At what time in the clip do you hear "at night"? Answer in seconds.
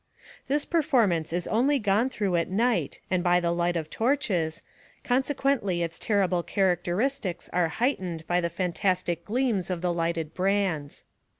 2.35-3.01